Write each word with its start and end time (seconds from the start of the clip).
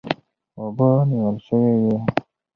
اوبه 0.59 0.89
نیول 1.09 1.37
سوې 1.45 1.73
وې. 1.81 1.95